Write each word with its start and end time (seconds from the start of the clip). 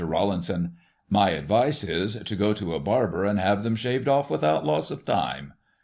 Rawlinson: 0.03 0.73
My 1.11 1.29
advice 1.29 1.83
is, 1.83 2.15
to 2.15 2.35
go 2.35 2.53
to 2.55 2.73
a 2.73 2.79
barber 2.79 3.23
and 3.23 3.37
have 3.39 3.61
them 3.61 3.75
shaved 3.75 4.07
off 4.07 4.31
without 4.31 4.65
loss 4.65 4.89
of 4.89 5.05
time. 5.05 5.53